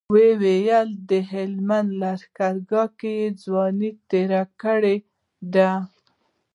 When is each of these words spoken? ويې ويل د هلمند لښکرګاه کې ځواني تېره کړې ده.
ويې 0.13 0.31
ويل 0.41 0.89
د 1.09 1.11
هلمند 1.31 1.89
لښکرګاه 2.01 2.87
کې 2.99 3.15
ځواني 3.43 3.89
تېره 4.09 4.43
کړې 4.61 4.95
ده. 5.53 5.71